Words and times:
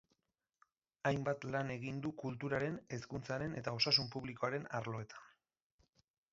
Hainbat 1.09 1.45
lan 1.55 1.69
egin 1.75 1.99
du 2.07 2.13
kulturaren, 2.23 2.79
hezkuntzaren 2.97 3.55
eta 3.63 3.77
osasun 3.81 4.11
publikoaren 4.19 4.69
arloetan. 4.81 5.33